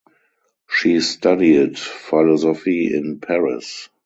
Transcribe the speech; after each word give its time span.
She 0.67 0.99
studied 0.99 1.77
philosophy 1.77 2.91
in 2.97 3.19
Paris. 3.19 3.87